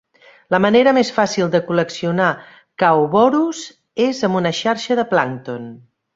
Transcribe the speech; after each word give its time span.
La 0.53 0.59
manera 0.63 0.93
més 0.97 1.11
fàcil 1.17 1.51
de 1.55 1.61
col·leccionar 1.67 2.31
chaoborus 2.85 3.61
és 4.09 4.25
amb 4.31 4.41
una 4.43 4.55
xarxa 4.63 4.99
de 5.03 5.07
plàncton. 5.15 5.71